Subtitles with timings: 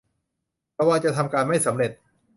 [0.79, 1.91] ระวังจะทำการไม่สำเร็จ